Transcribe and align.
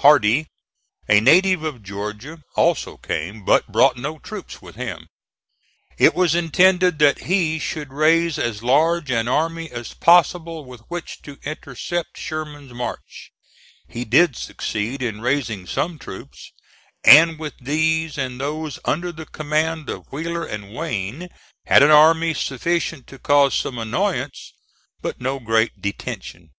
Hardee, 0.00 0.48
a 1.08 1.18
native 1.18 1.62
of 1.62 1.82
Georgia, 1.82 2.42
also 2.56 2.98
came, 2.98 3.42
but 3.42 3.72
brought 3.72 3.96
no 3.96 4.18
troops 4.18 4.60
with 4.60 4.74
him. 4.76 5.06
It 5.96 6.12
was 6.14 6.34
intended 6.34 6.98
that 6.98 7.20
he 7.20 7.58
should 7.58 7.88
raise 7.90 8.38
as 8.38 8.62
large 8.62 9.10
an 9.10 9.28
army 9.28 9.70
as 9.70 9.94
possible 9.94 10.66
with 10.66 10.82
which 10.88 11.22
to 11.22 11.38
intercept 11.42 12.18
Sherman's 12.18 12.74
march. 12.74 13.30
He 13.88 14.04
did 14.04 14.36
succeed 14.36 15.00
in 15.02 15.22
raising 15.22 15.66
some 15.66 15.98
troops, 15.98 16.52
and 17.02 17.38
with 17.38 17.54
these 17.58 18.18
and 18.18 18.38
those 18.38 18.78
under 18.84 19.10
the 19.10 19.24
command 19.24 19.88
of 19.88 20.12
Wheeler 20.12 20.44
and 20.44 20.74
Wayne, 20.74 21.30
had 21.64 21.82
an 21.82 21.90
army 21.90 22.34
sufficient 22.34 23.06
to 23.06 23.18
cause 23.18 23.54
some 23.54 23.78
annoyance 23.78 24.52
but 25.00 25.18
no 25.18 25.38
great 25.40 25.80
detention. 25.80 26.50